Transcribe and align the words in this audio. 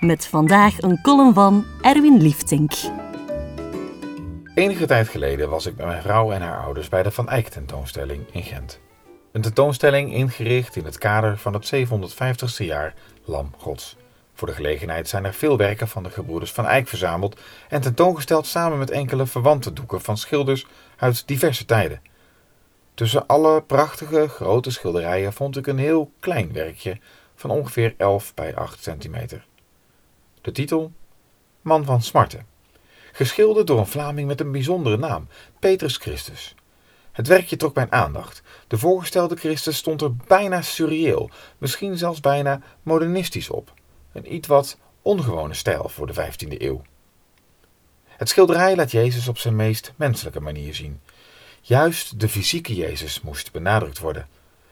Met 0.00 0.26
vandaag 0.26 0.82
een 0.82 1.00
column 1.02 1.34
van 1.34 1.66
Erwin 1.80 2.22
Liefdink. 2.22 2.72
Enige 4.54 4.86
tijd 4.86 5.08
geleden 5.08 5.48
was 5.48 5.66
ik 5.66 5.76
met 5.76 5.86
mijn 5.86 6.02
vrouw 6.02 6.32
en 6.32 6.40
haar 6.42 6.62
ouders 6.62 6.88
bij 6.88 7.02
de 7.02 7.10
Van 7.10 7.28
Eyck 7.28 7.48
tentoonstelling 7.48 8.26
in 8.32 8.42
Gent. 8.42 8.80
Een 9.32 9.40
tentoonstelling 9.40 10.12
ingericht 10.12 10.76
in 10.76 10.84
het 10.84 10.98
kader 10.98 11.38
van 11.38 11.52
het 11.52 11.74
750ste 11.74 12.64
jaar 12.64 12.94
Lam 13.24 13.54
Gods. 13.56 13.96
Voor 14.34 14.48
de 14.48 14.54
gelegenheid 14.54 15.08
zijn 15.08 15.24
er 15.24 15.34
veel 15.34 15.56
werken 15.56 15.88
van 15.88 16.02
de 16.02 16.10
gebroeders 16.10 16.52
Van 16.52 16.66
Eyck 16.66 16.88
verzameld 16.88 17.40
en 17.68 17.80
tentoongesteld 17.80 18.46
samen 18.46 18.78
met 18.78 18.90
enkele 18.90 19.26
verwante 19.26 19.72
doeken 19.72 20.00
van 20.00 20.16
schilders 20.16 20.66
uit 20.96 21.26
diverse 21.26 21.64
tijden. 21.64 22.00
Tussen 22.94 23.26
alle 23.26 23.62
prachtige 23.62 24.28
grote 24.28 24.70
schilderijen 24.70 25.32
vond 25.32 25.56
ik 25.56 25.66
een 25.66 25.78
heel 25.78 26.10
klein 26.20 26.52
werkje 26.52 26.98
van 27.34 27.50
ongeveer 27.50 27.94
11 27.96 28.34
bij 28.34 28.56
8 28.56 28.82
centimeter. 28.82 29.47
De 30.40 30.52
titel? 30.52 30.92
Man 31.60 31.84
van 31.84 32.02
Smarte. 32.02 32.38
Geschilderd 33.12 33.66
door 33.66 33.78
een 33.78 33.86
Vlaming 33.86 34.28
met 34.28 34.40
een 34.40 34.52
bijzondere 34.52 34.96
naam, 34.96 35.28
Petrus 35.58 35.96
Christus. 35.96 36.54
Het 37.12 37.26
werkje 37.26 37.56
trok 37.56 37.74
mijn 37.74 37.92
aandacht. 37.92 38.42
De 38.66 38.78
voorgestelde 38.78 39.36
Christus 39.36 39.76
stond 39.76 40.02
er 40.02 40.16
bijna 40.16 40.62
surreëel, 40.62 41.30
misschien 41.58 41.98
zelfs 41.98 42.20
bijna 42.20 42.60
modernistisch 42.82 43.50
op. 43.50 43.72
Een 44.12 44.34
iets 44.34 44.48
wat 44.48 44.78
ongewone 45.02 45.54
stijl 45.54 45.88
voor 45.88 46.06
de 46.06 46.14
15e 46.14 46.60
eeuw. 46.60 46.82
Het 48.06 48.28
schilderij 48.28 48.76
laat 48.76 48.90
Jezus 48.90 49.28
op 49.28 49.38
zijn 49.38 49.56
meest 49.56 49.92
menselijke 49.96 50.40
manier 50.40 50.74
zien. 50.74 51.00
Juist 51.60 52.20
de 52.20 52.28
fysieke 52.28 52.74
Jezus 52.74 53.20
moest 53.20 53.52
benadrukt 53.52 53.98
worden. 53.98 54.28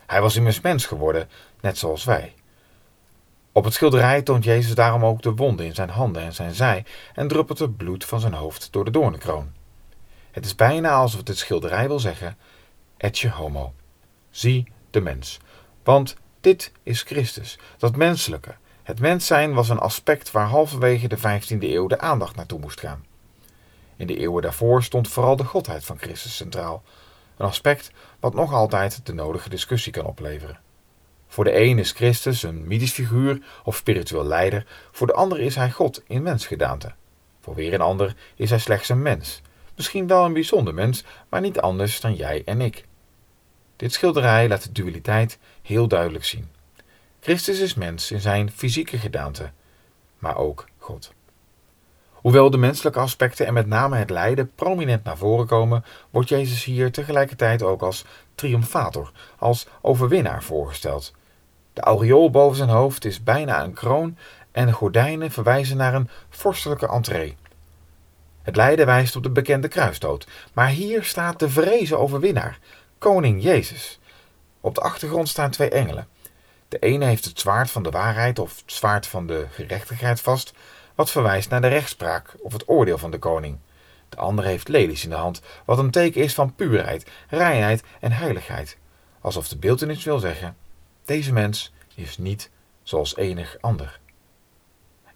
Hij 0.06 0.20
was 0.20 0.36
immers 0.36 0.60
mens 0.60 0.86
geworden, 0.86 1.28
net 1.60 1.78
zoals 1.78 2.04
wij. 2.04 2.34
Op 3.56 3.64
het 3.64 3.74
schilderij 3.74 4.22
toont 4.22 4.44
Jezus 4.44 4.74
daarom 4.74 5.04
ook 5.04 5.22
de 5.22 5.34
wonden 5.34 5.66
in 5.66 5.74
zijn 5.74 5.88
handen 5.88 6.22
en 6.22 6.32
zijn 6.32 6.54
zij 6.54 6.84
en 7.14 7.28
druppelt 7.28 7.58
het 7.58 7.76
bloed 7.76 8.04
van 8.04 8.20
zijn 8.20 8.32
hoofd 8.32 8.68
door 8.70 8.84
de 8.84 8.90
doornenkroon. 8.90 9.52
Het 10.30 10.44
is 10.44 10.54
bijna 10.54 10.90
alsof 10.90 11.22
dit 11.22 11.38
schilderij 11.38 11.88
wil 11.88 11.98
zeggen: 11.98 12.36
Etje 12.96 13.30
homo. 13.30 13.74
Zie 14.30 14.72
de 14.90 15.00
mens. 15.00 15.38
Want 15.82 16.16
dit 16.40 16.72
is 16.82 17.02
Christus, 17.02 17.58
dat 17.78 17.96
menselijke. 17.96 18.54
Het 18.82 19.00
mens 19.00 19.26
zijn 19.26 19.54
was 19.54 19.68
een 19.68 19.78
aspect 19.78 20.30
waar 20.30 20.46
halverwege 20.46 21.08
de 21.08 21.18
15e 21.18 21.58
eeuw 21.60 21.86
de 21.86 21.98
aandacht 21.98 22.36
naartoe 22.36 22.60
moest 22.60 22.80
gaan. 22.80 23.04
In 23.96 24.06
de 24.06 24.16
eeuwen 24.16 24.42
daarvoor 24.42 24.82
stond 24.82 25.08
vooral 25.08 25.36
de 25.36 25.44
godheid 25.44 25.84
van 25.84 25.98
Christus 25.98 26.36
centraal, 26.36 26.82
een 27.36 27.46
aspect 27.46 27.90
wat 28.20 28.34
nog 28.34 28.52
altijd 28.52 29.06
de 29.06 29.14
nodige 29.14 29.48
discussie 29.48 29.92
kan 29.92 30.04
opleveren. 30.04 30.64
Voor 31.36 31.44
de 31.44 31.60
een 31.60 31.78
is 31.78 31.90
Christus 31.90 32.42
een 32.42 32.66
mythisch 32.66 32.92
figuur 32.92 33.42
of 33.64 33.76
spiritueel 33.76 34.24
leider, 34.24 34.66
voor 34.92 35.06
de 35.06 35.12
ander 35.12 35.40
is 35.40 35.54
hij 35.54 35.70
God 35.70 36.02
in 36.06 36.22
mensgedaante. 36.22 36.94
Voor 37.40 37.54
weer 37.54 37.74
een 37.74 37.80
ander 37.80 38.16
is 38.36 38.50
hij 38.50 38.58
slechts 38.58 38.88
een 38.88 39.02
mens, 39.02 39.42
misschien 39.74 40.06
wel 40.06 40.24
een 40.24 40.32
bijzonder 40.32 40.74
mens, 40.74 41.04
maar 41.28 41.40
niet 41.40 41.60
anders 41.60 42.00
dan 42.00 42.14
jij 42.14 42.42
en 42.44 42.60
ik. 42.60 42.84
Dit 43.76 43.92
schilderij 43.92 44.48
laat 44.48 44.62
de 44.62 44.72
dualiteit 44.72 45.38
heel 45.62 45.88
duidelijk 45.88 46.24
zien. 46.24 46.48
Christus 47.20 47.58
is 47.58 47.74
mens 47.74 48.10
in 48.10 48.20
zijn 48.20 48.50
fysieke 48.50 48.98
gedaante, 48.98 49.50
maar 50.18 50.36
ook 50.36 50.68
God. 50.78 51.12
Hoewel 52.12 52.50
de 52.50 52.58
menselijke 52.58 52.98
aspecten 52.98 53.46
en 53.46 53.54
met 53.54 53.66
name 53.66 53.96
het 53.96 54.10
lijden 54.10 54.50
prominent 54.54 55.04
naar 55.04 55.16
voren 55.16 55.46
komen, 55.46 55.84
wordt 56.10 56.28
Jezus 56.28 56.64
hier 56.64 56.92
tegelijkertijd 56.92 57.62
ook 57.62 57.82
als 57.82 58.04
triomfator, 58.34 59.12
als 59.38 59.66
overwinnaar 59.80 60.42
voorgesteld. 60.42 61.14
De 61.76 61.82
aureool 61.82 62.30
boven 62.30 62.56
zijn 62.56 62.68
hoofd 62.68 63.04
is 63.04 63.22
bijna 63.22 63.64
een 63.64 63.72
kroon 63.72 64.16
en 64.52 64.66
de 64.66 64.72
gordijnen 64.72 65.30
verwijzen 65.30 65.76
naar 65.76 65.94
een 65.94 66.08
vorstelijke 66.28 66.88
entree. 66.88 67.36
Het 68.42 68.56
lijden 68.56 68.86
wijst 68.86 69.16
op 69.16 69.22
de 69.22 69.30
bekende 69.30 69.68
kruisdood, 69.68 70.26
maar 70.52 70.68
hier 70.68 71.04
staat 71.04 71.38
de 71.38 71.48
vrezen 71.48 71.98
overwinnaar, 71.98 72.58
koning 72.98 73.42
Jezus. 73.42 73.98
Op 74.60 74.74
de 74.74 74.80
achtergrond 74.80 75.28
staan 75.28 75.50
twee 75.50 75.70
engelen. 75.70 76.08
De 76.68 76.78
ene 76.78 77.04
heeft 77.04 77.24
het 77.24 77.40
zwaard 77.40 77.70
van 77.70 77.82
de 77.82 77.90
waarheid 77.90 78.38
of 78.38 78.56
het 78.56 78.72
zwaard 78.72 79.06
van 79.06 79.26
de 79.26 79.46
gerechtigheid 79.50 80.20
vast, 80.20 80.52
wat 80.94 81.10
verwijst 81.10 81.50
naar 81.50 81.60
de 81.60 81.68
rechtspraak 81.68 82.34
of 82.38 82.52
het 82.52 82.68
oordeel 82.68 82.98
van 82.98 83.10
de 83.10 83.18
koning. 83.18 83.58
De 84.08 84.16
andere 84.16 84.48
heeft 84.48 84.68
lelies 84.68 85.04
in 85.04 85.10
de 85.10 85.16
hand, 85.16 85.40
wat 85.64 85.78
een 85.78 85.90
teken 85.90 86.22
is 86.22 86.34
van 86.34 86.54
puurheid, 86.54 87.10
reinheid 87.28 87.82
en 88.00 88.12
heiligheid. 88.12 88.76
Alsof 89.20 89.48
de 89.48 89.56
beeldenis 89.56 90.04
wil 90.04 90.18
zeggen: 90.18 90.56
deze 91.06 91.32
mens 91.32 91.72
is 91.94 92.18
niet 92.18 92.50
zoals 92.82 93.16
enig 93.16 93.56
ander. 93.60 94.00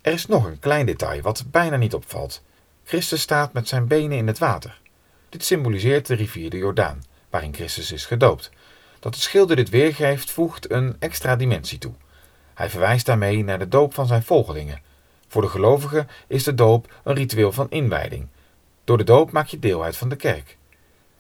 Er 0.01 0.13
is 0.13 0.27
nog 0.27 0.45
een 0.45 0.59
klein 0.59 0.87
detail 0.87 1.23
wat 1.23 1.45
bijna 1.51 1.77
niet 1.77 1.95
opvalt. 1.95 2.43
Christus 2.85 3.21
staat 3.21 3.53
met 3.53 3.69
zijn 3.69 3.87
benen 3.87 4.19
in 4.19 4.27
het 4.27 4.39
water. 4.39 4.81
Dit 5.29 5.45
symboliseert 5.45 6.07
de 6.07 6.15
rivier 6.15 6.51
de 6.51 6.57
Jordaan, 6.57 7.03
waarin 7.31 7.55
Christus 7.55 7.93
is 7.93 8.07
gedoopt. 8.07 8.51
Dat 9.01 9.15
de 9.15 9.21
schilder 9.21 9.57
dit 9.57 9.69
weergeeft 9.69 10.31
voegt 10.31 10.71
een 10.71 10.97
extra 10.99 11.37
dimensie 11.37 11.79
toe. 11.79 11.93
Hij 12.55 12.71
verwijst 12.71 13.07
daarmee 13.07 13.45
naar 13.45 13.59
de 13.59 13.69
doop 13.69 13.95
van 13.95 14.07
zijn 14.07 14.23
volgelingen. 14.23 14.83
Voor 15.29 15.43
de 15.43 15.49
gelovigen 15.49 16.09
is 16.27 16.45
de 16.45 16.55
doop 16.55 16.95
een 17.05 17.15
ritueel 17.15 17.53
van 17.53 17.71
inwijding. 17.71 18.29
Door 18.85 18.99
de 18.99 19.05
doop 19.05 19.31
maak 19.31 19.47
je 19.47 19.59
deel 19.59 19.85
uit 19.85 19.97
van 19.97 20.09
de 20.09 20.17
kerk. 20.17 20.59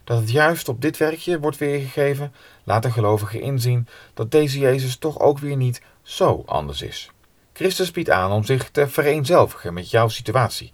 Dat 0.04 0.18
het 0.18 0.30
juist 0.30 0.68
op 0.68 0.80
dit 0.80 0.96
werkje 0.96 1.40
wordt 1.40 1.58
weergegeven, 1.58 2.32
laat 2.64 2.82
de 2.82 2.90
gelovigen 2.90 3.40
inzien 3.40 3.88
dat 4.14 4.30
deze 4.30 4.58
Jezus 4.58 4.96
toch 4.96 5.18
ook 5.18 5.38
weer 5.38 5.56
niet 5.56 5.82
zo 6.02 6.42
anders 6.46 6.82
is. 6.82 7.10
Christus 7.52 7.90
biedt 7.90 8.10
aan 8.10 8.32
om 8.32 8.44
zich 8.44 8.70
te 8.70 8.88
vereenzelvigen 8.88 9.74
met 9.74 9.90
jouw 9.90 10.08
situatie. 10.08 10.72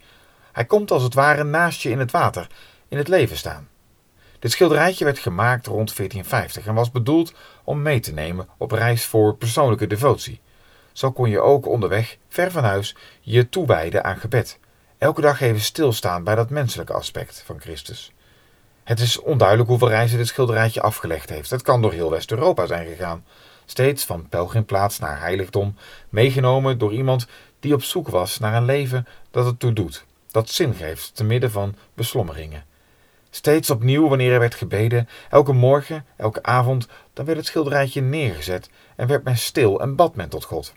Hij 0.52 0.64
komt 0.64 0.90
als 0.90 1.02
het 1.02 1.14
ware 1.14 1.44
naast 1.44 1.80
je 1.80 1.90
in 1.90 1.98
het 1.98 2.10
water, 2.10 2.46
in 2.88 2.98
het 2.98 3.08
leven 3.08 3.36
staan. 3.36 3.68
Dit 4.38 4.50
schilderijtje 4.52 5.04
werd 5.04 5.18
gemaakt 5.18 5.66
rond 5.66 5.96
1450 5.96 6.66
en 6.66 6.74
was 6.74 6.90
bedoeld 6.90 7.32
om 7.64 7.82
mee 7.82 8.00
te 8.00 8.12
nemen 8.12 8.48
op 8.56 8.72
reis 8.72 9.04
voor 9.04 9.36
persoonlijke 9.36 9.86
devotie. 9.86 10.40
Zo 10.92 11.12
kon 11.12 11.30
je 11.30 11.40
ook 11.40 11.66
onderweg, 11.66 12.16
ver 12.28 12.50
van 12.50 12.64
huis, 12.64 12.96
je 13.20 13.48
toewijden 13.48 14.04
aan 14.04 14.16
gebed. 14.16 14.58
Elke 14.98 15.20
dag 15.20 15.40
even 15.40 15.60
stilstaan 15.60 16.24
bij 16.24 16.34
dat 16.34 16.50
menselijke 16.50 16.92
aspect 16.92 17.42
van 17.46 17.60
Christus. 17.60 18.12
Het 18.86 19.00
is 19.00 19.20
onduidelijk 19.20 19.68
hoeveel 19.68 19.88
reizen 19.88 20.18
dit 20.18 20.26
schilderijtje 20.26 20.80
afgelegd 20.80 21.28
heeft. 21.28 21.50
Het 21.50 21.62
kan 21.62 21.82
door 21.82 21.92
heel 21.92 22.10
West-Europa 22.10 22.66
zijn 22.66 22.86
gegaan. 22.86 23.24
Steeds 23.64 24.04
van 24.04 24.28
pelgrimplaats 24.28 24.98
naar 24.98 25.20
heiligdom, 25.20 25.76
meegenomen 26.08 26.78
door 26.78 26.92
iemand 26.92 27.26
die 27.60 27.74
op 27.74 27.82
zoek 27.82 28.08
was 28.08 28.38
naar 28.38 28.54
een 28.54 28.64
leven 28.64 29.06
dat 29.30 29.46
het 29.46 29.60
toe 29.60 29.72
doet, 29.72 30.04
dat 30.30 30.50
zin 30.50 30.74
geeft 30.74 31.14
te 31.14 31.24
midden 31.24 31.50
van 31.50 31.74
beslommeringen. 31.94 32.64
Steeds 33.30 33.70
opnieuw 33.70 34.08
wanneer 34.08 34.32
er 34.32 34.40
werd 34.40 34.54
gebeden, 34.54 35.08
elke 35.30 35.52
morgen, 35.52 36.04
elke 36.16 36.42
avond, 36.42 36.88
dan 37.12 37.24
werd 37.24 37.38
het 37.38 37.46
schilderijtje 37.46 38.00
neergezet 38.00 38.70
en 38.96 39.06
werd 39.06 39.24
men 39.24 39.36
stil 39.36 39.80
en 39.80 39.96
bad 39.96 40.14
men 40.14 40.28
tot 40.28 40.44
God. 40.44 40.72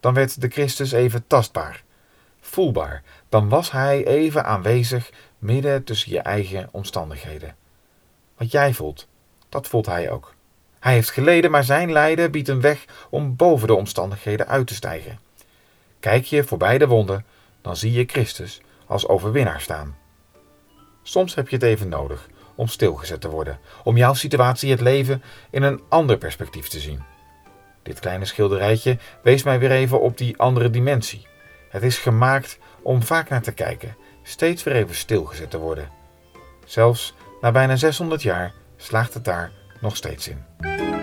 Dan 0.00 0.14
werd 0.14 0.40
de 0.40 0.48
Christus 0.48 0.92
even 0.92 1.26
tastbaar, 1.26 1.82
voelbaar, 2.40 3.02
dan 3.28 3.48
was 3.48 3.70
hij 3.70 4.06
even 4.06 4.44
aanwezig 4.44 5.10
midden 5.40 5.84
tussen 5.84 6.12
je 6.12 6.20
eigen 6.20 6.68
omstandigheden. 6.70 7.56
Wat 8.36 8.50
jij 8.50 8.74
voelt, 8.74 9.08
dat 9.48 9.66
voelt 9.66 9.86
hij 9.86 10.10
ook. 10.10 10.34
Hij 10.80 10.92
heeft 10.92 11.10
geleden, 11.10 11.50
maar 11.50 11.64
zijn 11.64 11.92
lijden 11.92 12.30
biedt 12.30 12.48
een 12.48 12.60
weg 12.60 12.84
om 13.10 13.36
boven 13.36 13.66
de 13.66 13.74
omstandigheden 13.74 14.48
uit 14.48 14.66
te 14.66 14.74
stijgen. 14.74 15.18
Kijk 16.00 16.24
je 16.24 16.44
voorbij 16.44 16.78
de 16.78 16.86
wonden, 16.86 17.24
dan 17.60 17.76
zie 17.76 17.92
je 17.92 18.04
Christus 18.06 18.60
als 18.86 19.08
overwinnaar 19.08 19.60
staan. 19.60 19.96
Soms 21.02 21.34
heb 21.34 21.48
je 21.48 21.56
het 21.56 21.64
even 21.64 21.88
nodig 21.88 22.28
om 22.54 22.68
stilgezet 22.68 23.20
te 23.20 23.28
worden, 23.28 23.58
om 23.84 23.96
jouw 23.96 24.14
situatie, 24.14 24.70
het 24.70 24.80
leven, 24.80 25.22
in 25.50 25.62
een 25.62 25.80
ander 25.88 26.18
perspectief 26.18 26.68
te 26.68 26.80
zien. 26.80 27.02
Dit 27.82 28.00
kleine 28.00 28.24
schilderijtje 28.24 28.98
wees 29.22 29.42
mij 29.42 29.58
weer 29.58 29.70
even 29.70 30.00
op 30.00 30.16
die 30.16 30.36
andere 30.36 30.70
dimensie. 30.70 31.26
Het 31.68 31.82
is 31.82 31.98
gemaakt 31.98 32.58
om 32.82 33.02
vaak 33.02 33.28
naar 33.28 33.42
te 33.42 33.52
kijken, 33.52 33.96
steeds 34.22 34.62
weer 34.62 34.74
even 34.74 34.94
stilgezet 34.94 35.50
te 35.50 35.58
worden. 35.58 35.88
Zelfs 36.64 37.14
na 37.40 37.50
bijna 37.50 37.76
600 37.76 38.22
jaar 38.22 38.52
slaagt 38.76 39.14
het 39.14 39.24
daar 39.24 39.50
nog 39.80 39.96
steeds 39.96 40.28
in. 40.28 40.99